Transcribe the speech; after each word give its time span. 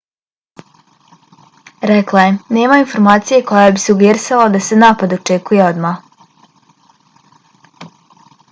rekla 1.91 2.23
je 2.29 2.55
nema 2.57 2.79
informacije 2.85 3.41
koja 3.51 3.67
bi 3.75 3.83
sugerisala 3.85 4.49
da 4.57 4.63
se 4.69 4.81
napad 4.85 5.15
očekuje 5.21 5.65
odmah 5.67 6.05